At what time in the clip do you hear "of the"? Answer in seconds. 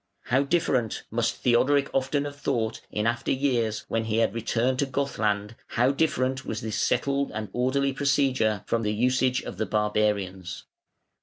9.43-9.67